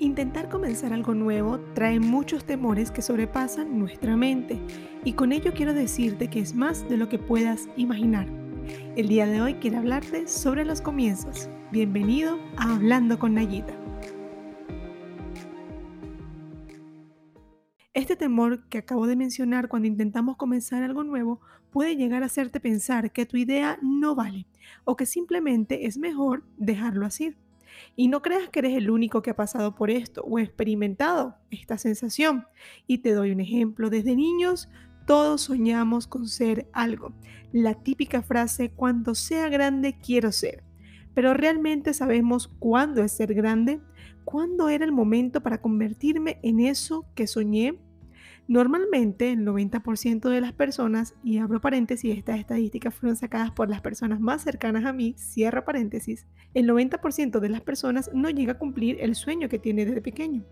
[0.00, 4.58] Intentar comenzar algo nuevo trae muchos temores que sobrepasan nuestra mente
[5.04, 8.26] y con ello quiero decirte que es más de lo que puedas imaginar.
[8.96, 11.48] El día de hoy quiero hablarte sobre los comienzos.
[11.70, 13.72] Bienvenido a Hablando con Nayita.
[17.92, 21.40] Este temor que acabo de mencionar cuando intentamos comenzar algo nuevo
[21.70, 24.46] puede llegar a hacerte pensar que tu idea no vale
[24.82, 27.36] o que simplemente es mejor dejarlo así.
[27.96, 31.78] Y no creas que eres el único que ha pasado por esto o experimentado esta
[31.78, 32.46] sensación.
[32.86, 33.90] Y te doy un ejemplo.
[33.90, 34.68] Desde niños
[35.06, 37.12] todos soñamos con ser algo.
[37.52, 40.64] La típica frase, cuando sea grande quiero ser.
[41.14, 43.80] Pero realmente sabemos cuándo es ser grande,
[44.24, 47.78] cuándo era el momento para convertirme en eso que soñé
[48.46, 53.80] Normalmente el 90% de las personas, y abro paréntesis, estas estadísticas fueron sacadas por las
[53.80, 58.58] personas más cercanas a mí, cierro paréntesis, el 90% de las personas no llega a
[58.58, 60.44] cumplir el sueño que tiene desde pequeño,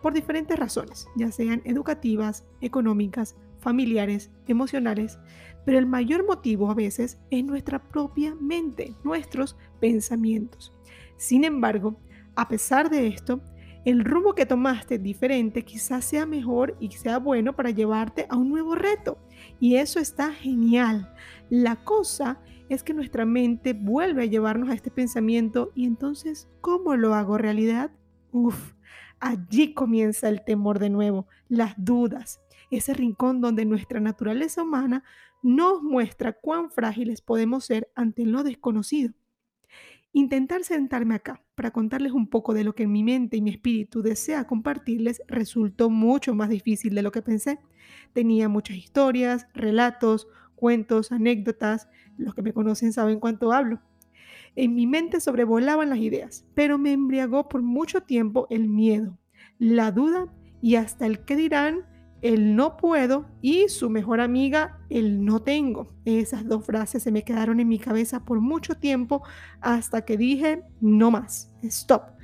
[0.00, 5.18] por diferentes razones, ya sean educativas, económicas, familiares, emocionales,
[5.64, 10.72] pero el mayor motivo a veces es nuestra propia mente, nuestros pensamientos.
[11.16, 11.98] Sin embargo,
[12.36, 13.40] a pesar de esto,
[13.84, 18.48] el rumbo que tomaste diferente quizás sea mejor y sea bueno para llevarte a un
[18.48, 19.18] nuevo reto.
[19.60, 21.12] Y eso está genial.
[21.50, 26.96] La cosa es que nuestra mente vuelve a llevarnos a este pensamiento y entonces, ¿cómo
[26.96, 27.90] lo hago realidad?
[28.32, 28.72] Uf,
[29.20, 32.40] allí comienza el temor de nuevo, las dudas,
[32.70, 35.04] ese rincón donde nuestra naturaleza humana
[35.42, 39.12] nos muestra cuán frágiles podemos ser ante lo desconocido.
[40.16, 44.00] Intentar sentarme acá para contarles un poco de lo que mi mente y mi espíritu
[44.00, 47.58] desea compartirles resultó mucho más difícil de lo que pensé.
[48.12, 51.88] Tenía muchas historias, relatos, cuentos, anécdotas.
[52.16, 53.80] Los que me conocen saben cuánto hablo.
[54.54, 59.18] En mi mente sobrevolaban las ideas, pero me embriagó por mucho tiempo el miedo,
[59.58, 61.86] la duda y hasta el que dirán
[62.24, 65.92] el no puedo y su mejor amiga, el no tengo.
[66.06, 69.22] Esas dos frases se me quedaron en mi cabeza por mucho tiempo
[69.60, 72.14] hasta que dije, no más, stop.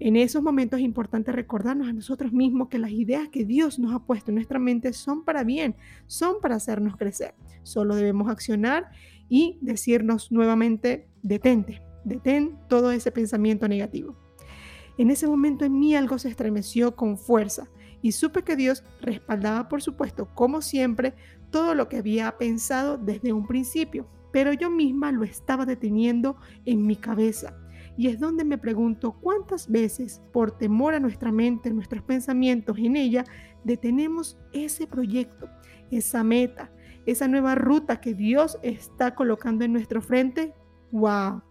[0.00, 3.94] En esos momentos es importante recordarnos a nosotros mismos que las ideas que Dios nos
[3.94, 5.76] ha puesto en nuestra mente son para bien,
[6.08, 7.36] son para hacernos crecer.
[7.62, 8.90] Solo debemos accionar
[9.28, 14.25] y decirnos nuevamente, detente, detén todo ese pensamiento negativo.
[14.98, 17.68] En ese momento en mí algo se estremeció con fuerza
[18.02, 21.14] y supe que Dios respaldaba, por supuesto, como siempre,
[21.50, 26.86] todo lo que había pensado desde un principio, pero yo misma lo estaba deteniendo en
[26.86, 27.56] mi cabeza.
[27.96, 32.96] Y es donde me pregunto cuántas veces, por temor a nuestra mente, nuestros pensamientos en
[32.96, 33.24] ella,
[33.64, 35.48] detenemos ese proyecto,
[35.90, 36.70] esa meta,
[37.06, 40.52] esa nueva ruta que Dios está colocando en nuestro frente.
[40.90, 41.42] ¡Wow!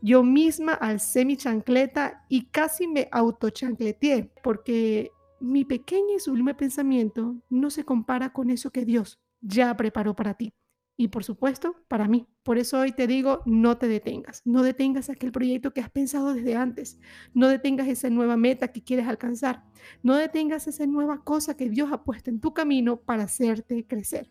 [0.00, 5.10] Yo misma alcé mi chancleta y casi me autochancleteé porque
[5.40, 10.34] mi pequeño y sublime pensamiento no se compara con eso que Dios ya preparó para
[10.34, 10.52] ti.
[11.00, 12.26] Y por supuesto, para mí.
[12.42, 14.42] Por eso hoy te digo, no te detengas.
[14.44, 16.98] No detengas aquel proyecto que has pensado desde antes.
[17.34, 19.64] No detengas esa nueva meta que quieres alcanzar.
[20.02, 24.28] No detengas esa nueva cosa que Dios ha puesto en tu camino para hacerte crecer.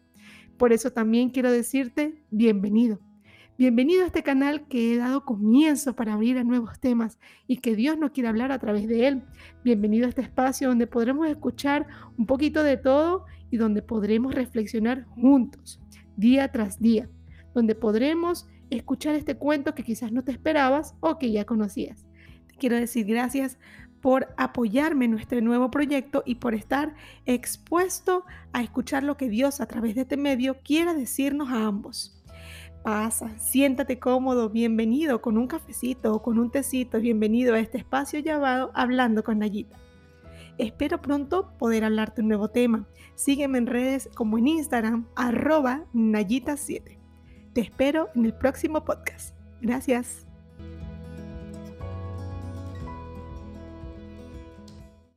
[0.57, 2.99] Por eso también quiero decirte, bienvenido.
[3.57, 7.75] Bienvenido a este canal que he dado comienzo para abrir a nuevos temas y que
[7.75, 9.23] Dios nos quiere hablar a través de él.
[9.63, 11.87] Bienvenido a este espacio donde podremos escuchar
[12.19, 15.81] un poquito de todo y donde podremos reflexionar juntos,
[16.17, 17.09] día tras día,
[17.55, 22.05] donde podremos escuchar este cuento que quizás no te esperabas o que ya conocías.
[22.45, 23.57] Te quiero decir gracias
[24.01, 26.93] por apoyarme en nuestro nuevo proyecto y por estar
[27.25, 28.23] expuesto
[28.53, 32.16] a escuchar lo que Dios a través de este medio quiera decirnos a ambos
[32.87, 38.21] pasa, siéntate cómodo, bienvenido con un cafecito o con un tecito, bienvenido a este espacio
[38.21, 39.75] llamado Hablando con Nayita.
[40.57, 42.87] Espero pronto poder hablarte un nuevo tema.
[43.15, 46.97] Sígueme en redes como en Instagram, arroba Nayita7.
[47.51, 49.35] Te espero en el próximo podcast.
[49.59, 50.26] Gracias.